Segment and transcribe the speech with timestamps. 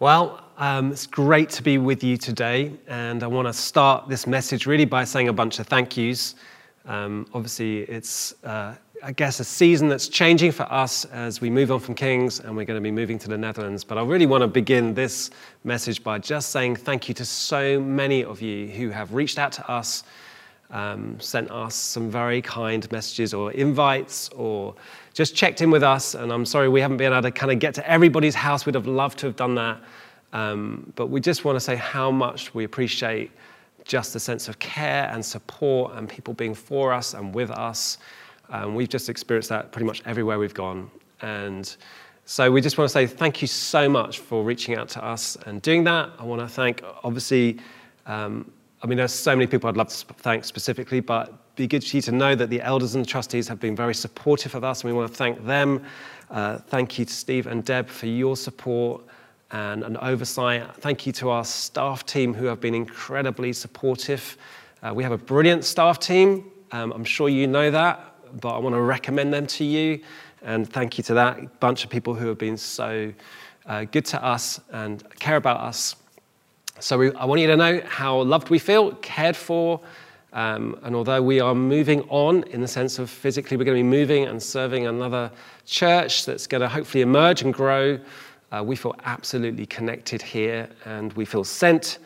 [0.00, 4.26] Well, um, it's great to be with you today, and I want to start this
[4.26, 6.36] message really by saying a bunch of thank yous.
[6.86, 11.70] Um, obviously, it's, uh, I guess, a season that's changing for us as we move
[11.70, 13.84] on from Kings and we're going to be moving to the Netherlands.
[13.84, 15.28] But I really want to begin this
[15.64, 19.52] message by just saying thank you to so many of you who have reached out
[19.52, 20.04] to us,
[20.70, 24.74] um, sent us some very kind messages or invites, or
[25.14, 26.14] just checked in with us.
[26.14, 28.66] And I'm sorry we haven't been able to kind of get to everybody's house.
[28.66, 29.80] We'd have loved to have done that.
[30.32, 33.30] Um, but we just want to say how much we appreciate
[33.84, 37.98] just the sense of care and support and people being for us and with us.
[38.50, 40.90] Um, we've just experienced that pretty much everywhere we've gone.
[41.22, 41.74] And
[42.24, 45.36] so we just want to say thank you so much for reaching out to us
[45.46, 46.10] and doing that.
[46.18, 47.58] I want to thank, obviously,
[48.06, 48.50] um,
[48.82, 51.96] I mean, there's so many people I'd love to thank specifically, but be good for
[51.96, 54.92] you to know that the elders and trustees have been very supportive of us, and
[54.92, 55.84] we want to thank them.
[56.30, 59.02] Uh, thank you to Steve and Deb for your support
[59.52, 60.74] and an oversight.
[60.76, 64.36] Thank you to our staff team who have been incredibly supportive.
[64.82, 66.50] Uh, we have a brilliant staff team.
[66.72, 70.00] Um, I'm sure you know that, but I want to recommend them to you.
[70.42, 73.12] And thank you to that bunch of people who have been so
[73.66, 75.96] uh, good to us and care about us.
[76.78, 79.80] So we, I want you to know how loved we feel, cared for.
[80.32, 83.82] Um, and although we are moving on in the sense of physically, we're going to
[83.82, 85.30] be moving and serving another
[85.66, 87.98] church that's going to hopefully emerge and grow.
[88.52, 91.98] Uh, we feel absolutely connected here and we feel sent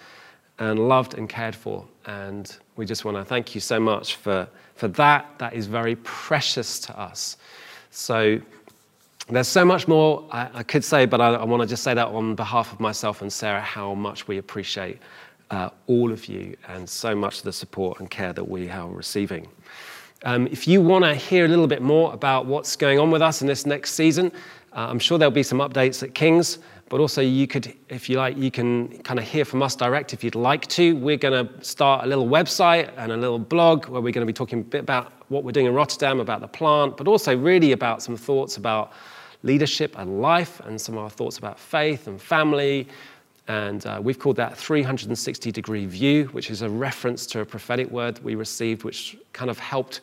[0.59, 1.85] and loved and cared for.
[2.07, 5.27] And we just want to thank you so much for, for that.
[5.39, 7.37] That is very precious to us.
[7.91, 8.41] So
[9.29, 11.95] there's so much more I, I could say, but I, I want to just say
[11.95, 14.99] that on behalf of myself and Sarah, how much we appreciate
[15.51, 19.49] uh, all of you and so much the support and care that we are receiving.
[20.25, 23.21] Um, if you want to hear a little bit more about what's going on with
[23.21, 24.33] us in this next season,
[24.75, 26.59] uh, I'm sure there'll be some updates at King's,
[26.89, 30.13] but also you could, if you like, you can kind of hear from us direct
[30.13, 30.97] if you'd like to.
[30.97, 34.31] We're going to start a little website and a little blog where we're going to
[34.31, 37.37] be talking a bit about what we're doing in Rotterdam, about the plant, but also
[37.37, 38.93] really about some thoughts about
[39.45, 42.89] leadership and life and some of our thoughts about faith and family.
[43.47, 47.91] And uh, we've called that 360 degree view, which is a reference to a prophetic
[47.91, 50.01] word we received, which kind of helped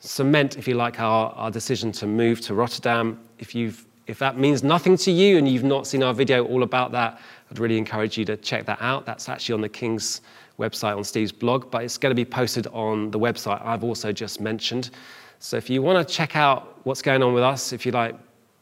[0.00, 3.20] cement, if you like, our, our decision to move to Rotterdam.
[3.38, 6.64] If you've if that means nothing to you and you've not seen our video all
[6.64, 9.06] about that, I'd really encourage you to check that out.
[9.06, 10.20] That's actually on the King's
[10.58, 14.10] website on Steve's blog, but it's going to be posted on the website I've also
[14.10, 14.90] just mentioned.
[15.38, 18.16] So if you want to check out what's going on with us, if you like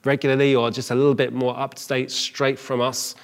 [0.05, 3.15] regularly or just a little bit more up to date straight from us,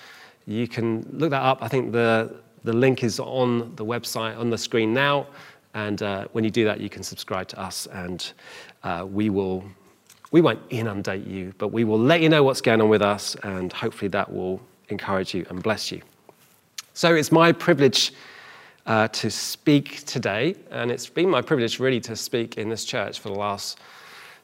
[0.47, 1.59] you can look that up.
[1.61, 5.27] I think the, the link is on the website on the screen now.
[5.75, 8.33] And uh, when you do that, you can subscribe to us and
[8.83, 9.63] uh, we will
[10.35, 13.37] we won't inundate you, but we will let you know what's going on with us,
[13.45, 16.03] and hopefully that will encourage you and bless you.
[16.93, 18.13] So it's my privilege
[18.85, 23.21] uh, to speak today, and it's been my privilege really to speak in this church
[23.21, 23.79] for the last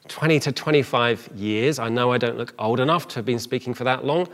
[0.07, 1.77] 20 to 25 years.
[1.77, 4.29] I know I don't look old enough to have been speaking for that long.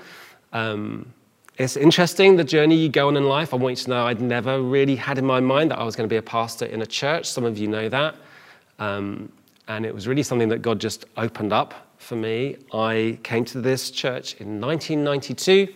[0.53, 1.11] Um,
[1.57, 3.51] it's interesting the journey you go on in life.
[3.51, 5.95] I want you to know I'd never really had in my mind that I was
[5.95, 7.27] going to be a pastor in a church.
[7.27, 8.13] Some of you know that.
[8.77, 9.31] Um,
[9.67, 12.57] and it was really something that God just opened up for me.
[12.73, 15.73] I came to this church in 1992,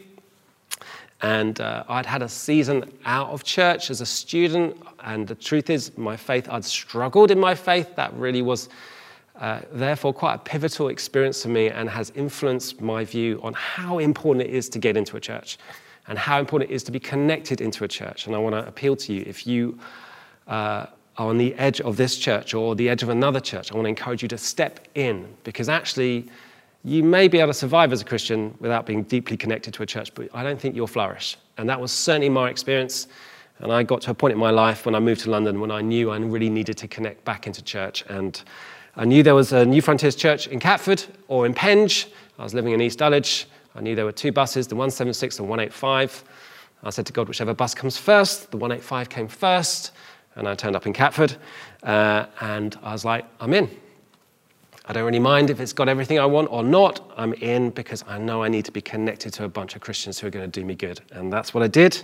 [1.22, 4.78] and uh, I'd had a season out of church as a student.
[5.04, 7.96] And the truth is, my faith, I'd struggled in my faith.
[7.96, 8.70] That really was,
[9.40, 14.00] uh, therefore, quite a pivotal experience for me and has influenced my view on how
[14.00, 15.58] important it is to get into a church
[16.08, 18.26] and how important it is to be connected into a church.
[18.26, 19.78] And I want to appeal to you if you
[20.48, 23.86] uh, on the edge of this church or the edge of another church, I want
[23.86, 26.30] to encourage you to step in because actually
[26.84, 29.86] you may be able to survive as a Christian without being deeply connected to a
[29.86, 31.38] church, but I don't think you'll flourish.
[31.58, 33.08] And that was certainly my experience.
[33.60, 35.70] And I got to a point in my life when I moved to London when
[35.70, 38.04] I knew I really needed to connect back into church.
[38.10, 38.42] And
[38.96, 42.08] I knew there was a New Frontiers church in Catford or in Penge.
[42.40, 43.46] I was living in East Dulwich.
[43.76, 46.24] I knew there were two buses, the 176 and 185.
[46.84, 49.92] I said to God, whichever bus comes first, the 185 came first
[50.36, 51.36] and I turned up in Catford,
[51.84, 53.70] uh, and I was like, I'm in.
[54.86, 57.12] I don't really mind if it's got everything I want or not.
[57.16, 60.20] I'm in because I know I need to be connected to a bunch of Christians
[60.20, 61.02] who are going to do me good.
[61.12, 62.02] And that's what I did.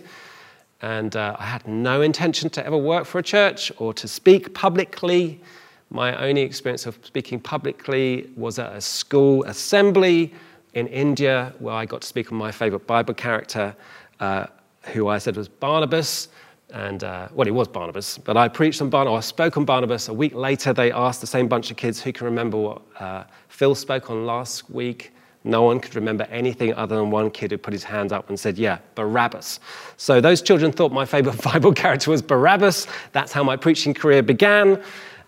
[0.81, 4.53] And uh, I had no intention to ever work for a church or to speak
[4.53, 5.41] publicly.
[5.89, 10.33] My only experience of speaking publicly was at a school assembly
[10.75, 13.75] in India where I got to speak on my favorite Bible character,
[14.19, 14.45] uh,
[14.93, 16.29] who I said was Barnabas.
[16.73, 20.09] And, uh, well, he was Barnabas, but I preached on Barnabas, I spoke on Barnabas.
[20.09, 23.23] A week later, they asked the same bunch of kids who can remember what uh,
[23.47, 25.13] Phil spoke on last week.
[25.45, 28.37] no one could remember anything other than one kid who put his hand up and
[28.37, 29.61] said, Yeah, Barabbas.
[29.95, 32.85] So those children thought my favorite Bible character was Barabbas.
[33.13, 34.83] That's how my preaching career began.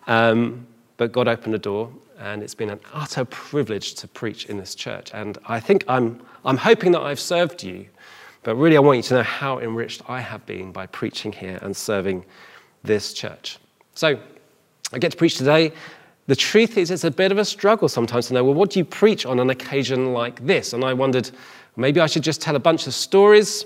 [0.08, 1.90] Um, but God opened a door,
[2.20, 5.12] and it's been an utter privilege to preach in this church.
[5.14, 7.86] And I think I'm, I'm hoping that I've served you,
[8.44, 11.60] but really I want you to know how enriched I have been by preaching here
[11.62, 12.26] and serving
[12.84, 13.58] this church.
[13.96, 14.20] So
[14.94, 15.74] I get to preach today.
[16.28, 18.80] The truth is, it's a bit of a struggle sometimes to know, well, what do
[18.80, 20.74] you preach on an occasion like this?
[20.74, 21.30] And I wondered,
[21.76, 23.66] maybe I should just tell a bunch of stories.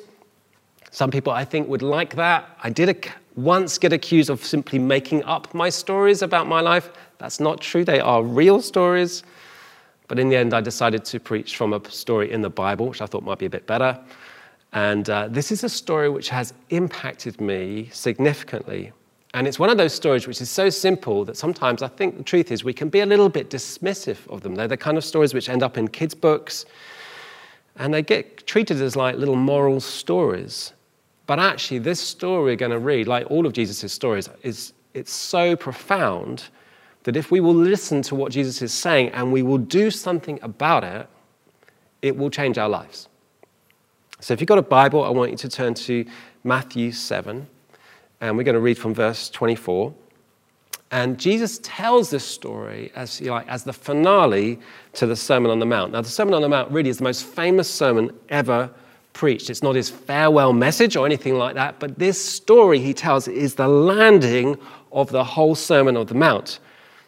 [0.92, 2.58] Some people, I think, would like that.
[2.64, 6.90] I did once get accused of simply making up my stories about my life.
[7.18, 9.24] That's not true, they are real stories.
[10.08, 13.02] But in the end, I decided to preach from a story in the Bible, which
[13.02, 14.00] I thought might be a bit better.
[14.74, 18.92] And uh, this is a story which has impacted me significantly
[19.34, 22.24] and it's one of those stories which is so simple that sometimes I think the
[22.24, 24.54] truth is we can be a little bit dismissive of them.
[24.54, 26.66] They're the kind of stories which end up in kids' books
[27.75, 30.74] and they get treated as like little moral stories.
[31.25, 35.12] But actually, this story we're going to read, like all of Jesus' stories, is it's
[35.12, 36.50] so profound
[37.04, 40.38] that if we will listen to what Jesus is saying and we will do something
[40.44, 41.08] about it,
[42.04, 43.08] it will change our lives.
[44.24, 46.06] So if you've got a Bible, I want you to turn to
[46.46, 47.46] Matthew 7
[48.22, 49.94] and we're going to read from verse 24.
[50.92, 54.60] And Jesus tells this story as, like, as the finale
[54.94, 55.92] to the Sermon on the Mount.
[55.92, 58.70] Now, the Sermon on the Mount really is the most famous sermon ever
[59.12, 59.50] preached.
[59.50, 63.56] It's not his farewell message or anything like that, but this story he tells is
[63.56, 64.56] the landing
[64.94, 66.60] of the whole Sermon on the Mount.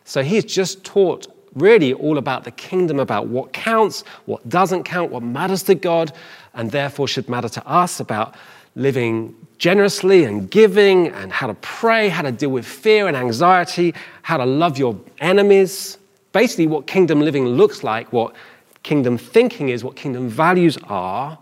[0.04, 5.12] So he's just taught really all about the kingdom, about what counts, what doesn't count,
[5.12, 6.12] what matters to God,
[6.56, 8.36] and therefore should matter to us, about
[8.76, 13.94] living generously and giving, and how to pray, how to deal with fear and anxiety,
[14.22, 15.98] how to love your enemies.
[16.32, 18.36] Basically, what kingdom living looks like, what
[18.84, 21.38] kingdom thinking is, what kingdom values are.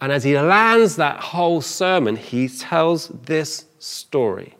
[0.00, 4.54] And as he lands that whole sermon, he tells this story.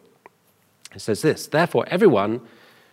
[0.92, 2.40] He says this Therefore, everyone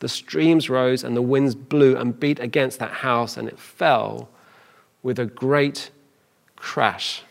[0.00, 4.28] the streams rose, and the winds blew and beat against that house, and it fell
[5.02, 5.90] with a great
[6.56, 7.22] crash.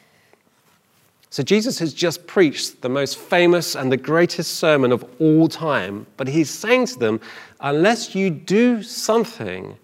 [1.29, 6.07] So, Jesus has just preached the most famous and the greatest sermon of all time,
[6.15, 7.19] but he's saying to them,
[7.59, 9.77] unless you do something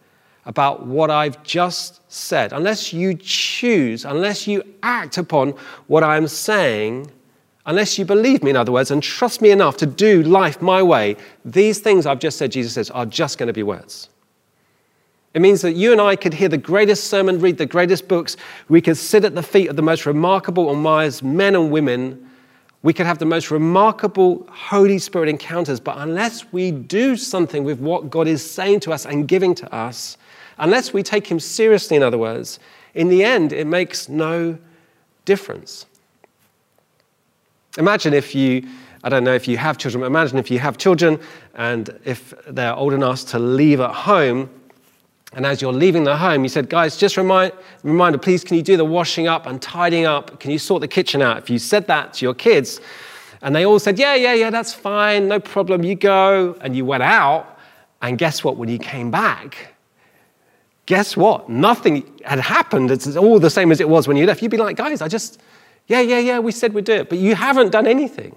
[0.45, 5.51] about what I've just said, unless you choose, unless you act upon
[5.87, 7.11] what I'm saying,
[7.65, 10.81] unless you believe me, in other words, and trust me enough to do life my
[10.81, 11.15] way,
[11.45, 14.09] these things I've just said, Jesus says, are just going to be words.
[15.33, 18.37] It means that you and I could hear the greatest sermon, read the greatest books.
[18.69, 22.29] We could sit at the feet of the most remarkable and wise men and women.
[22.83, 25.79] We could have the most remarkable Holy Spirit encounters.
[25.79, 29.73] But unless we do something with what God is saying to us and giving to
[29.73, 30.17] us,
[30.59, 32.59] unless we take Him seriously, in other words,
[32.93, 34.55] in the end, it makes no
[35.25, 35.87] difference.
[37.77, 38.67] Imagine if you,
[39.03, 41.19] I don't know if you have children, but imagine if you have children
[41.55, 44.49] and if they're old enough to leave at home
[45.35, 48.61] and as you're leaving the home, you said, guys, just remind, reminder, please, can you
[48.61, 50.39] do the washing up and tidying up?
[50.39, 51.37] Can you sort the kitchen out?
[51.37, 52.79] If you said that to your kids,
[53.41, 56.55] and they all said, yeah, yeah, yeah, that's fine, no problem, you go.
[56.61, 57.59] And you went out,
[58.01, 58.57] and guess what?
[58.57, 59.73] When you came back,
[60.85, 61.49] guess what?
[61.49, 62.91] Nothing had happened.
[62.91, 64.41] It's all the same as it was when you left.
[64.41, 65.41] You'd be like, guys, I just,
[65.87, 68.35] yeah, yeah, yeah, we said we'd do it, but you haven't done anything.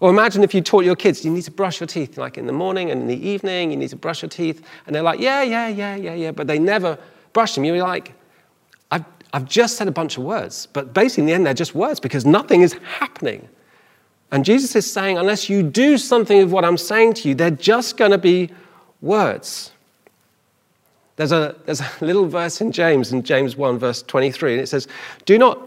[0.00, 2.46] Or imagine if you taught your kids, you need to brush your teeth, like in
[2.46, 4.66] the morning and in the evening, you need to brush your teeth.
[4.86, 6.30] And they're like, yeah, yeah, yeah, yeah, yeah.
[6.30, 6.98] But they never
[7.32, 7.64] brush them.
[7.64, 8.12] You're like,
[8.90, 10.66] I've, I've just said a bunch of words.
[10.66, 13.48] But basically, in the end, they're just words because nothing is happening.
[14.30, 17.50] And Jesus is saying, unless you do something with what I'm saying to you, they're
[17.50, 18.50] just going to be
[19.00, 19.70] words.
[21.16, 24.66] There's a, there's a little verse in James, in James 1, verse 23, and it
[24.66, 24.88] says,
[25.24, 25.66] Do not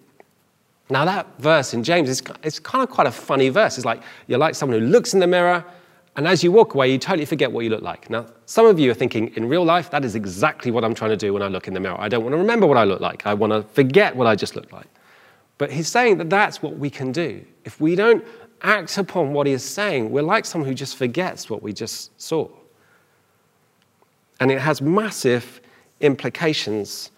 [0.91, 3.77] Now, that verse in James is it's kind of quite a funny verse.
[3.77, 5.63] It's like you're like someone who looks in the mirror,
[6.17, 8.09] and as you walk away, you totally forget what you look like.
[8.09, 11.11] Now, some of you are thinking, in real life, that is exactly what I'm trying
[11.11, 11.95] to do when I look in the mirror.
[11.97, 14.35] I don't want to remember what I look like, I want to forget what I
[14.35, 14.87] just looked like.
[15.57, 17.45] But he's saying that that's what we can do.
[17.63, 18.25] If we don't
[18.61, 22.19] act upon what he is saying, we're like someone who just forgets what we just
[22.19, 22.49] saw.
[24.41, 25.61] And it has massive
[26.01, 27.11] implications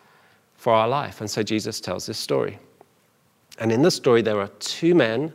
[0.58, 1.22] for our life.
[1.22, 2.60] And so Jesus tells this story.
[3.60, 5.32] And in the story, there are two men,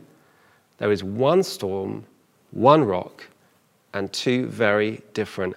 [0.79, 2.05] there is one storm,
[2.51, 3.27] one rock,
[3.95, 5.57] and two very different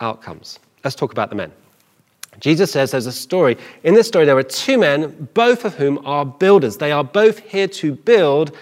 [0.00, 0.58] outcomes.
[0.84, 1.52] Let's talk about the men.
[2.40, 3.56] Jesus says there's a story.
[3.82, 6.76] In this story, there are two men, both of whom are builders.
[6.76, 8.56] They are both here to build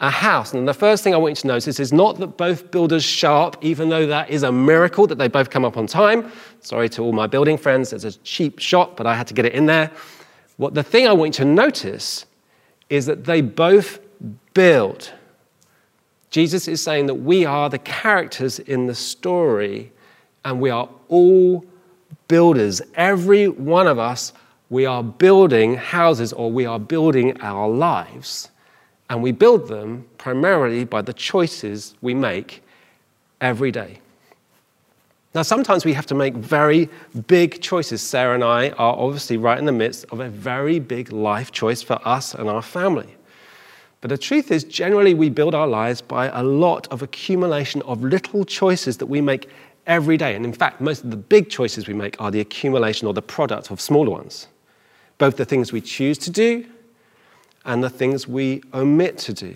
[0.00, 0.52] a house.
[0.52, 3.34] And the first thing I want you to notice is not that both builders show
[3.34, 6.30] up, even though that is a miracle that they both come up on time.
[6.60, 9.46] Sorry to all my building friends, it's a cheap shot, but I had to get
[9.46, 9.90] it in there.
[10.58, 12.26] What the thing I want you to notice
[12.88, 13.98] is that they both
[14.54, 15.12] build.
[16.30, 19.92] Jesus is saying that we are the characters in the story
[20.44, 21.64] and we are all
[22.28, 22.82] builders.
[22.94, 24.32] Every one of us,
[24.70, 28.50] we are building houses or we are building our lives.
[29.08, 32.62] And we build them primarily by the choices we make
[33.40, 34.00] every day.
[35.36, 36.88] Now, sometimes we have to make very
[37.26, 38.00] big choices.
[38.00, 41.82] Sarah and I are obviously right in the midst of a very big life choice
[41.82, 43.14] for us and our family.
[44.00, 48.02] But the truth is, generally, we build our lives by a lot of accumulation of
[48.02, 49.50] little choices that we make
[49.86, 50.34] every day.
[50.34, 53.20] And in fact, most of the big choices we make are the accumulation or the
[53.20, 54.48] product of smaller ones.
[55.18, 56.64] Both the things we choose to do
[57.66, 59.54] and the things we omit to do.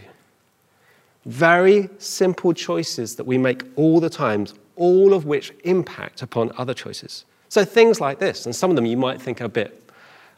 [1.25, 4.46] Very simple choices that we make all the time,
[4.80, 7.26] all of which impact upon other choices.
[7.50, 9.90] So things like this, and some of them you might think are a bit,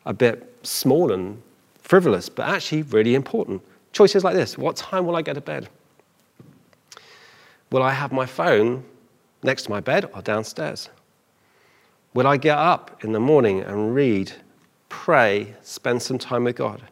[0.05, 1.41] a bit small and
[1.81, 3.63] frivolous, but actually really important.
[3.93, 5.69] Choices like this What time will I go to bed?
[7.71, 8.83] Will I have my phone
[9.45, 10.89] next to my bed or downstairs?
[12.13, 14.33] Will I get up in the morning and read,
[14.89, 16.83] pray, spend some time with God?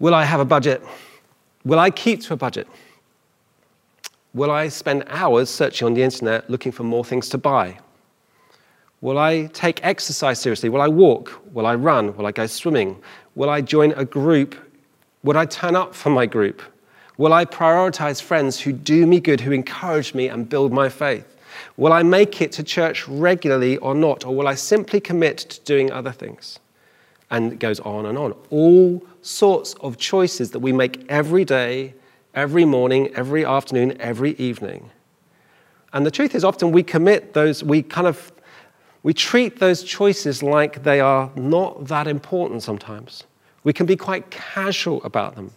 [0.00, 0.82] Will I have a budget?
[1.64, 2.66] Will I keep to a budget?
[4.34, 7.78] Will I spend hours searching on the internet looking for more things to buy?
[9.00, 10.68] Will I take exercise seriously?
[10.68, 11.40] Will I walk?
[11.52, 12.16] Will I run?
[12.16, 13.00] Will I go swimming?
[13.36, 14.56] Will I join a group?
[15.22, 16.62] Would I turn up for my group?
[17.16, 21.36] Will I prioritize friends who do me good, who encourage me and build my faith?
[21.76, 24.24] Will I make it to church regularly or not?
[24.24, 26.58] Or will I simply commit to doing other things?
[27.30, 28.34] And it goes on and on.
[28.50, 31.94] All sorts of choices that we make every day
[32.34, 34.90] every morning, every afternoon, every evening.
[35.92, 38.32] And the truth is, often we commit those, we kind of,
[39.02, 43.24] we treat those choices like they are not that important sometimes.
[43.62, 45.52] We can be quite casual about them.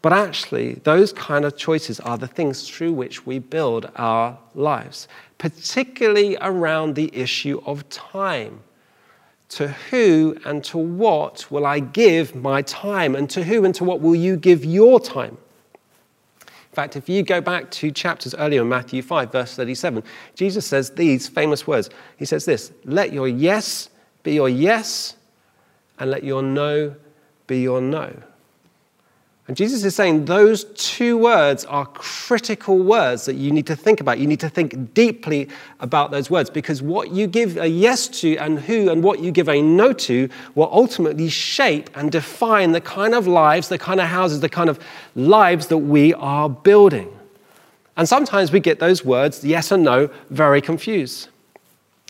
[0.00, 5.08] But actually, those kind of choices are the things through which we build our lives,
[5.38, 8.60] particularly around the issue of time.
[9.50, 13.16] To who and to what will I give my time?
[13.16, 15.36] And to who and to what will you give your time?
[16.78, 20.04] Fact, if you go back to chapters earlier in Matthew 5, verse 37,
[20.36, 21.90] Jesus says these famous words.
[22.16, 23.90] He says this Let your yes
[24.22, 25.16] be your yes,
[25.98, 26.94] and let your no
[27.48, 28.14] be your no.
[29.48, 33.98] And Jesus is saying those two words are critical words that you need to think
[33.98, 34.18] about.
[34.18, 35.48] You need to think deeply
[35.80, 39.32] about those words because what you give a yes to and who and what you
[39.32, 44.00] give a no to will ultimately shape and define the kind of lives, the kind
[44.00, 44.78] of houses, the kind of
[45.14, 47.08] lives that we are building.
[47.96, 51.28] And sometimes we get those words, yes and no, very confused.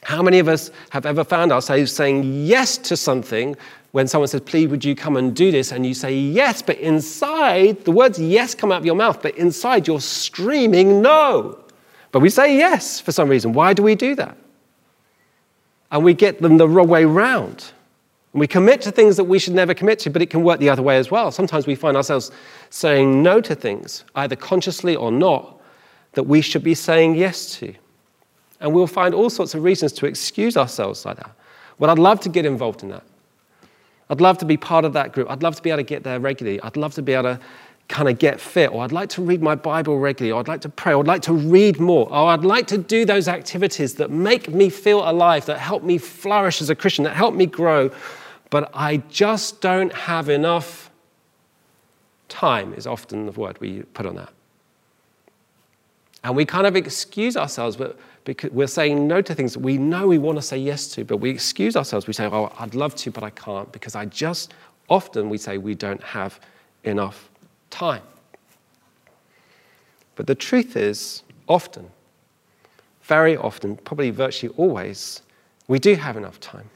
[0.03, 3.57] How many of us have ever found ourselves saying yes to something
[3.93, 5.73] when someone says, Please, would you come and do this?
[5.73, 9.37] And you say yes, but inside, the words yes come out of your mouth, but
[9.37, 11.65] inside you're screaming no.
[12.13, 13.53] But we say yes for some reason.
[13.53, 14.37] Why do we do that?
[15.91, 17.73] And we get them the wrong way round.
[18.33, 20.61] And we commit to things that we should never commit to, but it can work
[20.61, 21.31] the other way as well.
[21.31, 22.31] Sometimes we find ourselves
[22.71, 25.61] saying no to things, either consciously or not,
[26.13, 27.75] that we should be saying yes to.
[28.61, 31.31] And we'll find all sorts of reasons to excuse ourselves like that.
[31.79, 33.05] Well, I'd love to get involved in that.
[34.11, 35.31] I'd love to be part of that group.
[35.31, 36.61] I'd love to be able to get there regularly.
[36.63, 37.41] I'd love to be able to
[37.89, 40.61] kind of get fit, or I'd like to read my Bible regularly, or I'd like
[40.63, 43.95] to pray, or I'd like to read more, or I'd like to do those activities
[43.95, 47.47] that make me feel alive, that help me flourish as a Christian, that help me
[47.47, 47.91] grow.
[48.51, 50.91] But I just don't have enough
[52.29, 54.33] time, is often the word we put on that.
[56.25, 57.99] And we kind of excuse ourselves, but
[58.29, 61.17] because we're saying no to things we know we want to say yes to, but
[61.17, 62.07] we excuse ourselves.
[62.07, 64.53] We say, Oh, I'd love to, but I can't because I just
[64.91, 66.39] often we say we don't have
[66.85, 67.31] enough
[67.71, 68.03] time.
[70.15, 71.91] But the truth is, often,
[73.03, 75.23] very often, probably virtually always,
[75.67, 76.69] we do have enough time.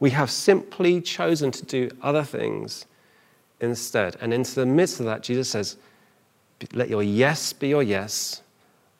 [0.00, 2.86] We have simply chosen to do other things
[3.60, 4.16] instead.
[4.22, 5.76] And into the midst of that, Jesus says,
[6.72, 8.41] let your yes be your yes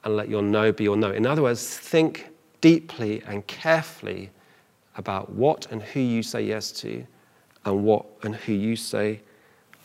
[0.04, 1.10] and let your no be your no.
[1.10, 2.28] In other words, think
[2.60, 4.30] deeply and carefully
[4.96, 7.06] about what and who you say yes to
[7.64, 9.20] and what and who you say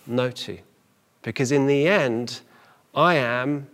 [0.05, 0.57] no to.
[1.21, 2.41] Because in the end,
[2.95, 3.67] I am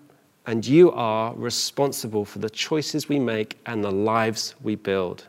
[0.45, 5.27] and you are responsible for the choices we make and the lives we build.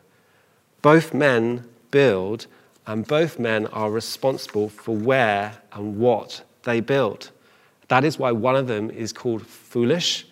[0.81, 2.47] Both men build,
[2.85, 7.31] and both men are responsible for where and what they build.
[7.87, 10.27] That is why one of them is called foolish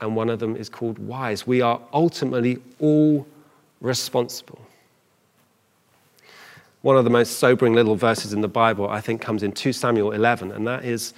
[0.00, 1.46] and one of them is called wise.
[1.46, 3.26] We are ultimately all
[3.80, 4.60] responsible.
[6.82, 9.72] One of the most sobering little verses in the Bible, I think, comes in 2
[9.72, 11.12] Samuel 11, and that is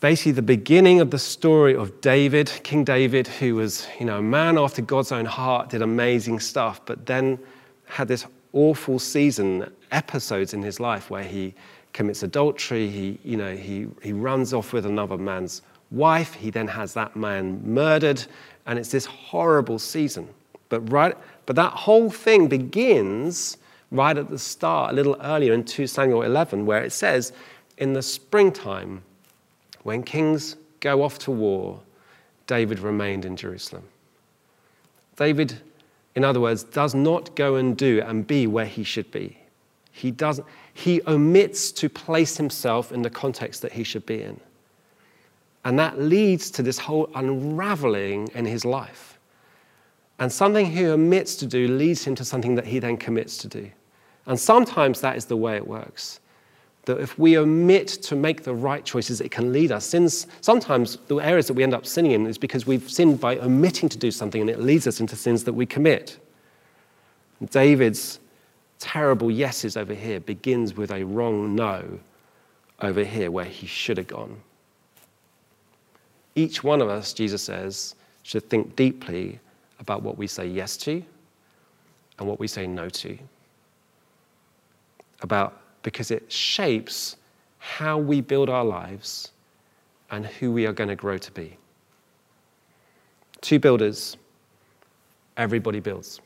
[0.00, 4.22] basically the beginning of the story of David, King David, who was, you know, a
[4.22, 7.38] man after God's own heart, did amazing stuff, but then
[7.84, 11.54] had this awful season, episodes in his life where he
[11.92, 16.68] commits adultery, he, you know, he, he runs off with another man's wife, he then
[16.68, 18.24] has that man murdered,
[18.66, 20.28] and it's this horrible season.
[20.68, 21.16] But right,
[21.46, 23.56] but that whole thing begins
[23.90, 27.32] right at the start, a little earlier in 2 Samuel 11, where it says,
[27.76, 29.02] in the springtime,
[29.82, 31.80] when kings go off to war,
[32.46, 33.84] David remained in Jerusalem.
[35.16, 35.60] David,
[36.14, 39.36] in other words, does not go and do and be where he should be.
[39.92, 44.40] He, doesn't, he omits to place himself in the context that he should be in.
[45.64, 49.18] And that leads to this whole unraveling in his life.
[50.18, 53.48] And something he omits to do leads him to something that he then commits to
[53.48, 53.70] do.
[54.26, 56.20] And sometimes that is the way it works
[56.84, 59.86] that if we omit to make the right choices, it can lead us.
[59.86, 63.38] Sins, sometimes the areas that we end up sinning in is because we've sinned by
[63.38, 66.18] omitting to do something and it leads us into sins that we commit.
[67.50, 68.18] David's
[68.78, 72.00] terrible yeses over here begins with a wrong no
[72.80, 74.40] over here where he should have gone.
[76.40, 79.38] Each one of us, Jesus says, should think deeply
[79.78, 81.02] about what we say yes to
[82.18, 83.18] and what we say no to.
[85.20, 87.16] About because it shapes
[87.58, 89.32] how we build our lives
[90.10, 91.58] and who we are going to grow to be.
[93.42, 94.16] Two builders,
[95.36, 96.22] everybody builds.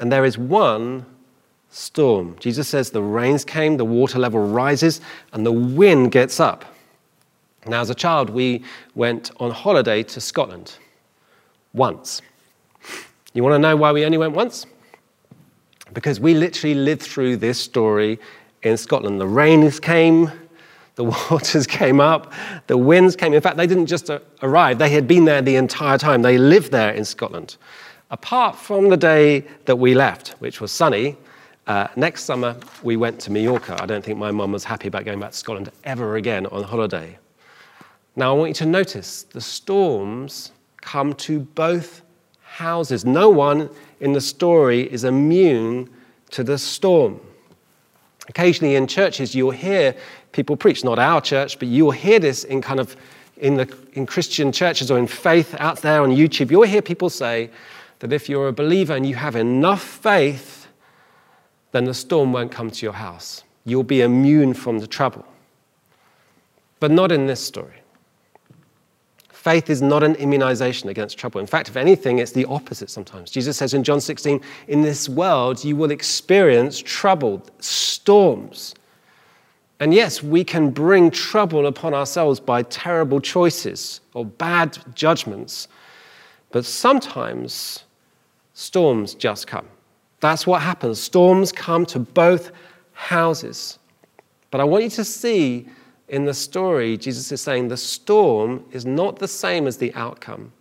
[0.00, 1.06] And there is one
[1.70, 2.34] storm.
[2.40, 5.00] Jesus says the rains came, the water level rises,
[5.32, 6.64] and the wind gets up.
[7.66, 10.76] Now, as a child, we went on holiday to Scotland
[11.72, 12.22] once.
[13.34, 14.66] You want to know why we only went once?
[15.92, 18.18] because we literally lived through this story
[18.62, 19.20] in Scotland.
[19.20, 20.30] The rains came,
[20.94, 22.32] the waters came up,
[22.66, 23.32] the winds came.
[23.34, 24.10] In fact, they didn't just
[24.42, 26.22] arrive, they had been there the entire time.
[26.22, 27.56] They lived there in Scotland.
[28.10, 31.16] Apart from the day that we left, which was sunny,
[31.66, 33.80] uh, next summer we went to Mallorca.
[33.80, 36.64] I don't think my mum was happy about going back to Scotland ever again on
[36.64, 37.18] holiday.
[38.16, 42.02] Now, I want you to notice the storms come to both
[42.42, 43.04] houses.
[43.04, 43.70] No one
[44.00, 45.88] in the story is immune
[46.30, 47.20] to the storm.
[48.28, 49.94] Occasionally in churches, you'll hear
[50.32, 52.96] people preach, not our church, but you'll hear this in kind of
[53.36, 56.50] in, the, in Christian churches or in faith out there on YouTube.
[56.50, 57.50] You'll hear people say
[58.00, 60.68] that if you're a believer and you have enough faith,
[61.72, 63.44] then the storm won't come to your house.
[63.64, 65.24] You'll be immune from the trouble.
[66.78, 67.79] But not in this story.
[69.40, 71.40] Faith is not an immunization against trouble.
[71.40, 73.30] In fact, if anything, it's the opposite sometimes.
[73.30, 78.74] Jesus says in John 16, In this world you will experience trouble, storms.
[79.80, 85.68] And yes, we can bring trouble upon ourselves by terrible choices or bad judgments.
[86.50, 87.84] But sometimes
[88.52, 89.66] storms just come.
[90.20, 91.00] That's what happens.
[91.00, 92.52] Storms come to both
[92.92, 93.78] houses.
[94.50, 95.66] But I want you to see
[96.10, 100.52] in the story, Jesus is saying the storm is not the same as the outcome.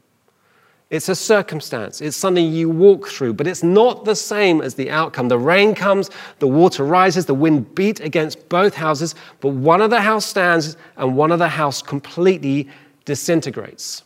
[0.92, 4.90] It's a circumstance, it's something you walk through, but it's not the same as the
[4.90, 5.28] outcome.
[5.28, 9.90] The rain comes, the water rises, the wind beat against both houses, but one of
[9.90, 12.70] the house stands and one of the house completely
[13.06, 14.04] disintegrates.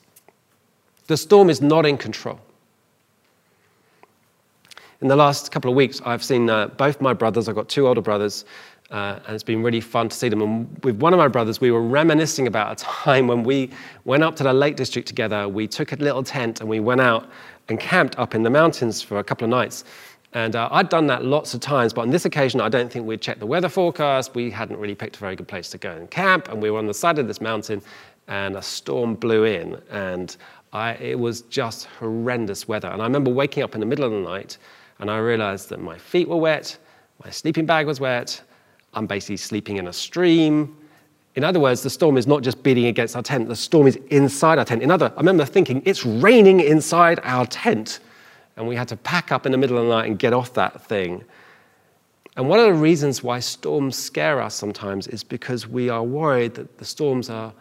[1.08, 2.40] The storm is not in control.
[5.02, 7.88] In the last couple of weeks, I've seen uh, both my brothers, I've got two
[7.88, 8.46] older brothers,
[8.92, 10.42] uh, and it's been really fun to see them.
[10.42, 13.70] And with one of my brothers, we were reminiscing about a time when we
[14.06, 15.48] went up to the Lake District together.
[15.48, 17.30] We took a little tent and we went out
[17.70, 19.84] and camped up in the mountains for a couple of nights.
[20.34, 23.06] And uh, I'd done that lots of times, but on this occasion, I don't think
[23.06, 24.34] we'd checked the weather forecast.
[24.34, 26.80] We hadn't really picked a very good place to go and camp, and we were
[26.80, 27.84] on the side of this mountain,
[28.28, 30.36] and a storm blew in, and
[30.72, 32.88] I, it was just horrendous weather.
[32.88, 34.58] And I remember waking up in the middle of the night,
[35.00, 36.78] and I realized that my feet were wet,
[37.24, 38.42] my sleeping bag was wet,
[38.94, 40.78] I'm basically sleeping in a stream.
[41.36, 43.98] In other words, the storm is not just beating against our tent, the storm is
[44.10, 44.84] inside our tent.
[44.84, 48.00] In other, I remember thinking, it's raining inside our tent
[48.56, 50.54] and we had to pack up in the middle of the night and get off
[50.54, 51.24] that thing.
[52.36, 56.56] And one of the reasons why storms scare us sometimes is because we are worried
[56.56, 57.54] that the storms are,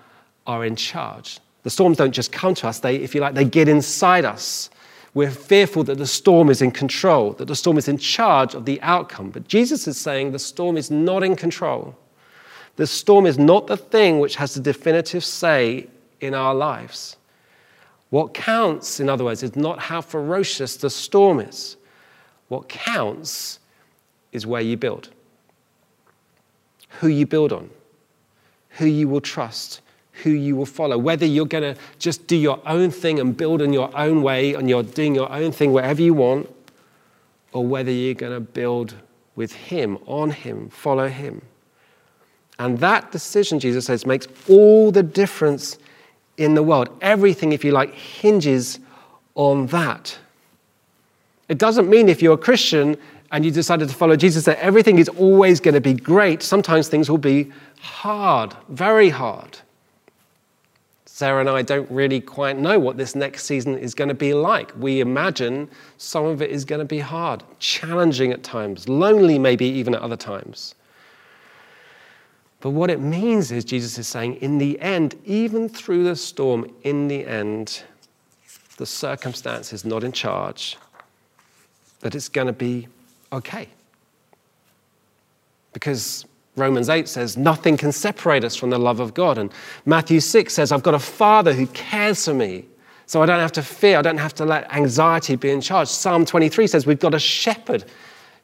[0.47, 1.41] are in charge.
[1.63, 4.71] The storms don't just come to us, they, if you like, they get inside us.
[5.15, 8.65] We're fearful that the storm is in control, that the storm is in charge of
[8.65, 9.31] the outcome.
[9.31, 11.95] But Jesus is saying the storm is not in control.
[12.77, 15.89] The storm is not the thing which has the definitive say
[16.21, 17.17] in our lives.
[18.09, 21.77] What counts, in other words, is not how ferocious the storm is.
[22.49, 23.59] What counts
[24.33, 25.11] is where you build,
[27.01, 27.71] who you build on,
[28.71, 29.83] who you will trust,
[30.23, 30.99] who you will follow.
[30.99, 34.55] Whether you're going to just do your own thing and build in your own way
[34.55, 36.49] and you're doing your own thing wherever you want,
[37.53, 38.95] or whether you're going to build
[39.37, 41.43] with Him, on Him, follow Him.
[42.59, 45.79] And that decision, Jesus says, makes all the difference
[46.37, 46.89] in the world.
[47.01, 48.79] Everything, if you like, hinges
[49.35, 50.19] on that.
[51.49, 52.97] It doesn't mean if you're a Christian
[53.31, 56.43] and you decided to follow Jesus that everything is always going to be great.
[56.43, 59.59] Sometimes things will be hard, very hard.
[61.23, 64.35] Sarah and I don't really quite know what this next season is going to be
[64.35, 64.73] like.
[64.77, 69.65] We imagine some of it is going to be hard, challenging at times, lonely maybe
[69.65, 70.75] even at other times.
[72.61, 76.69] But what it means is, Jesus is saying, in the end, even through the storm,
[76.83, 77.85] in the end,
[78.77, 80.77] the circumstance is not in charge,
[82.01, 82.89] that it's going to be
[83.33, 83.69] okay.
[85.73, 86.25] Because
[86.57, 89.39] Romans 8 says, nothing can separate us from the love of God.
[89.39, 89.51] And
[89.87, 92.67] Matthew 6 says, I've got a father who cares for me.
[93.07, 95.89] So I don't have to fear, I don't have to let anxiety be in charge.
[95.89, 97.85] Psalm 23 says, We've got a shepherd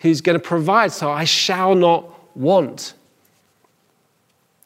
[0.00, 2.94] who's going to provide, so I shall not want.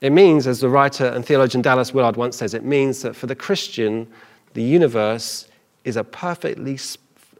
[0.00, 3.26] It means, as the writer and theologian Dallas Willard once says, it means that for
[3.26, 4.09] the Christian,
[4.55, 5.48] the universe
[5.85, 6.78] is a perfectly,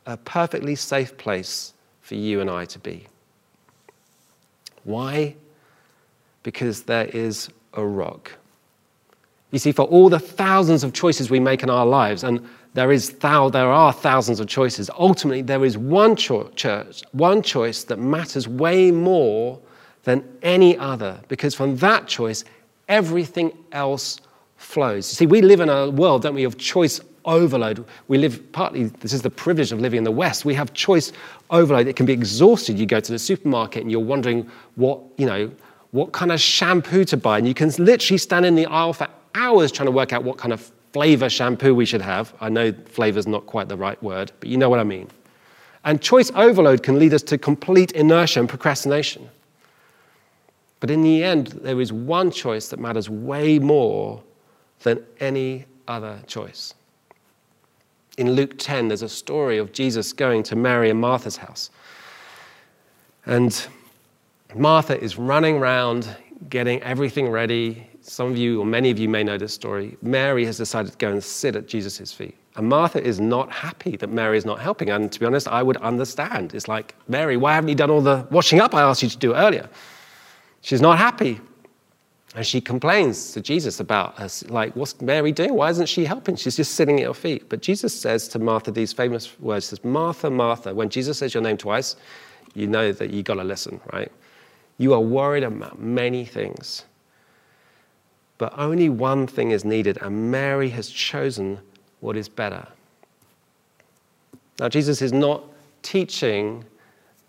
[0.06, 3.06] a perfectly safe place for you and I to be.
[4.84, 5.34] Why?
[6.42, 8.33] Because there is a rock.
[9.52, 12.90] You see, for all the thousands of choices we make in our lives, and there,
[12.90, 17.85] is thou, there are thousands of choices, ultimately there is one, cho- church, one choice
[17.85, 19.61] that matters way more
[20.05, 22.44] than any other, because from that choice,
[22.88, 24.20] everything else
[24.57, 25.12] flows.
[25.12, 27.85] You see, we live in a world, don't we, of choice overload.
[28.09, 30.44] We live partly, this is the privilege of living in the West.
[30.44, 31.12] We have choice
[31.50, 31.87] overload.
[31.87, 32.78] It can be exhausted.
[32.78, 35.50] You go to the supermarket and you're wondering what, you know,
[35.92, 37.38] what kind of shampoo to buy.
[37.38, 40.37] And you can literally stand in the aisle for hours trying to work out what
[40.38, 42.35] kind of flavor shampoo we should have.
[42.40, 45.09] I know flavor's not quite the right word, but you know what I mean.
[45.85, 49.28] And choice overload can lead us to complete inertia and procrastination.
[50.81, 54.22] But in the end, there is one choice that matters way more
[54.83, 56.74] than any other choice.
[58.18, 61.70] In Luke 10, there's a story of Jesus going to Mary and Martha's house.
[63.24, 63.66] And
[64.54, 66.08] Martha is running around
[66.48, 67.88] getting everything ready.
[68.00, 69.96] Some of you, or many of you, may know this story.
[70.02, 72.36] Mary has decided to go and sit at Jesus' feet.
[72.56, 74.90] And Martha is not happy that Mary is not helping.
[74.90, 76.54] And to be honest, I would understand.
[76.54, 79.16] It's like, Mary, why haven't you done all the washing up I asked you to
[79.16, 79.68] do earlier?
[80.60, 81.40] She's not happy.
[82.34, 85.54] And she complains to Jesus about us, like, what's Mary doing?
[85.54, 86.34] Why isn't she helping?
[86.36, 87.48] She's just sitting at your feet.
[87.48, 90.74] But Jesus says to Martha these famous words, says, Martha, Martha.
[90.74, 91.96] When Jesus says your name twice,
[92.54, 94.10] you know that you got to listen, right?
[94.82, 96.86] You are worried about many things.
[98.38, 101.60] But only one thing is needed, and Mary has chosen
[102.00, 102.66] what is better.
[104.58, 105.44] Now, Jesus is not
[105.82, 106.64] teaching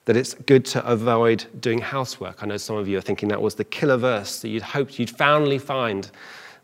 [0.05, 2.41] that it's good to avoid doing housework.
[2.41, 4.97] I know some of you are thinking that was the killer verse that you'd hoped
[4.97, 6.09] you'd finally find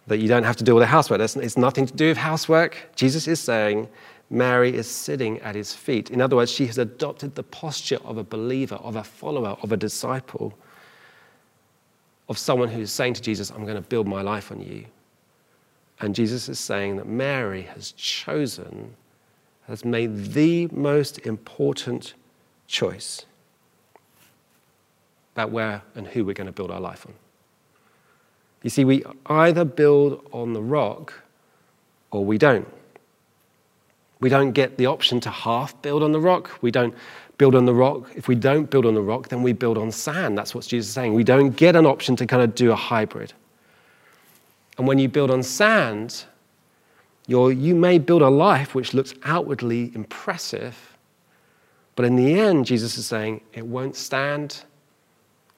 [0.07, 1.21] that you don't have to do all the housework.
[1.21, 2.89] It's nothing to do with housework.
[2.95, 3.87] Jesus is saying
[4.31, 6.09] Mary is sitting at his feet.
[6.09, 9.71] In other words, she has adopted the posture of a believer, of a follower, of
[9.71, 10.57] a disciple,
[12.29, 14.85] of someone who's saying to Jesus, I'm going to build my life on you.
[15.99, 18.95] And Jesus is saying that Mary has chosen,
[19.67, 22.13] has made the most important
[22.67, 23.25] choice
[25.33, 27.13] about where and who we're going to build our life on.
[28.63, 31.13] You see, we either build on the rock
[32.11, 32.67] or we don't.
[34.19, 36.61] We don't get the option to half build on the rock.
[36.61, 36.93] We don't
[37.37, 38.11] build on the rock.
[38.15, 40.37] If we don't build on the rock, then we build on sand.
[40.37, 41.13] That's what Jesus is saying.
[41.13, 43.33] We don't get an option to kind of do a hybrid.
[44.77, 46.25] And when you build on sand,
[47.27, 50.97] you you may build a life which looks outwardly impressive,
[51.95, 54.63] but in the end, Jesus is saying it won't stand,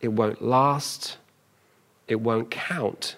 [0.01, 1.17] it won't last,
[2.07, 3.15] it won't count.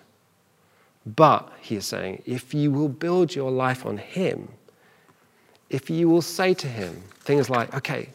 [1.05, 4.49] But, he is saying, if you will build your life on Him,
[5.73, 8.07] if you will say to Him things like, okay,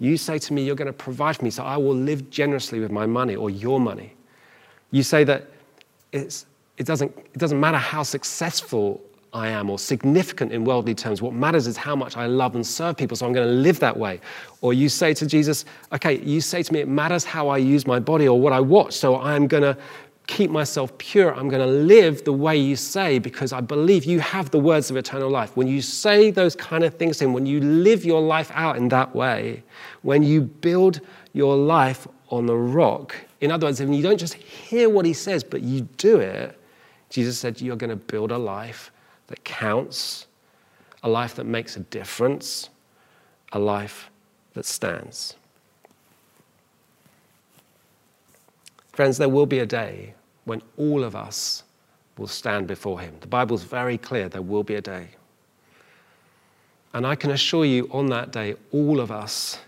[0.00, 2.80] you say to me, you're going to provide for me, so I will live generously
[2.80, 4.14] with my money or your money.
[4.90, 5.48] You say that
[6.10, 6.44] it,
[6.78, 9.00] doesn't, it doesn't matter how successful
[9.32, 11.22] I am or significant in worldly terms.
[11.22, 13.78] What matters is how much I love and serve people, so I'm going to live
[13.78, 14.20] that way.
[14.60, 17.86] Or you say to Jesus, okay, you say to me, it matters how I use
[17.86, 19.78] my body or what I watch, so I'm going to
[20.26, 21.34] keep myself pure.
[21.34, 24.90] I'm going to live the way you say because I believe you have the words
[24.90, 25.56] of eternal life.
[25.56, 28.76] When you say those kind of things to Him, when you live your life out
[28.76, 29.62] in that way,
[30.02, 31.00] when you build
[31.32, 35.12] your life on the rock, in other words, when you don't just hear what He
[35.12, 36.58] says, but you do it,
[37.10, 38.90] Jesus said, You're going to build a life
[39.26, 40.26] that counts,
[41.02, 42.70] a life that makes a difference,
[43.52, 44.10] a life
[44.54, 45.34] that stands.
[48.92, 51.64] Friends, there will be a day when all of us
[52.18, 53.14] will stand before him.
[53.20, 55.08] The Bible's very clear there will be a day.
[56.92, 59.58] And I can assure you, on that day, all of us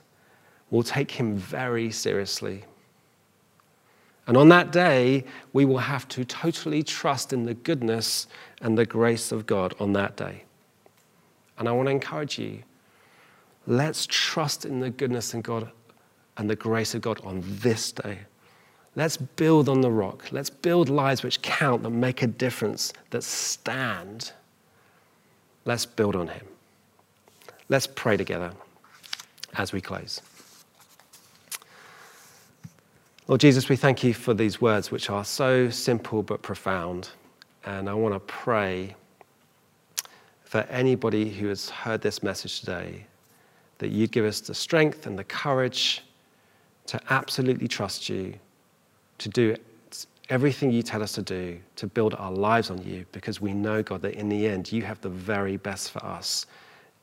[0.71, 2.65] will take him very seriously.
[4.27, 8.27] And on that day, we will have to totally trust in the goodness
[8.61, 10.45] and the grace of God on that day.
[11.59, 12.63] And I want to encourage you
[13.67, 15.71] let's trust in the goodness and God
[16.37, 18.19] and the grace of God on this day.
[18.97, 20.31] Let's build on the rock.
[20.31, 24.33] Let's build lives which count, that make a difference, that stand.
[25.65, 26.47] Let's build on Him.
[27.69, 28.53] Let's pray together
[29.55, 30.21] as we close.
[33.27, 37.09] Lord Jesus, we thank you for these words, which are so simple but profound.
[37.65, 38.95] And I want to pray
[40.45, 43.07] for anybody who has heard this message today
[43.79, 46.03] that you'd give us the strength and the courage
[46.87, 48.35] to absolutely trust you
[49.19, 49.57] to do
[50.31, 53.83] everything you tell us to do to build our lives on you because we know,
[53.83, 56.47] God, that in the end you have the very best for us.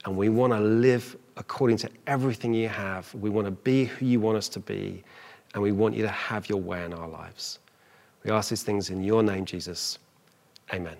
[0.05, 3.13] And we want to live according to everything you have.
[3.13, 5.03] We want to be who you want us to be.
[5.53, 7.59] And we want you to have your way in our lives.
[8.23, 9.99] We ask these things in your name, Jesus.
[10.73, 10.95] Amen.